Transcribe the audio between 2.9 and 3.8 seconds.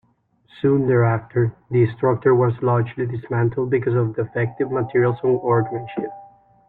dismantled